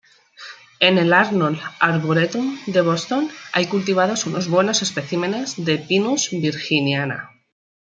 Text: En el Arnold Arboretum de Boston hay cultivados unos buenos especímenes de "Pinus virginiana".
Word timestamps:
En 0.79 0.97
el 0.97 1.13
Arnold 1.13 1.59
Arboretum 1.79 2.57
de 2.65 2.81
Boston 2.81 3.29
hay 3.53 3.67
cultivados 3.67 4.25
unos 4.25 4.47
buenos 4.49 4.81
especímenes 4.81 5.63
de 5.63 5.77
"Pinus 5.77 6.31
virginiana". 6.31 7.29